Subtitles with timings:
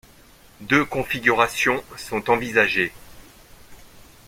[0.61, 2.91] Deux configurations sont envisagées.